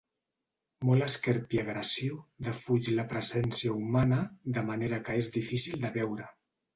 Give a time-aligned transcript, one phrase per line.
[0.87, 2.15] Molt esquerp i agressiu,
[2.47, 4.17] defuig la presència humana,
[4.57, 6.27] de manera que és difícil de veure.